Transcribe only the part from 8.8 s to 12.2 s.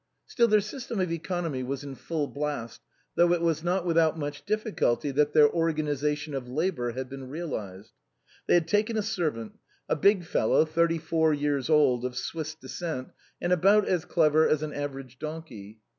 a servant; a big fellow thirty four years old, of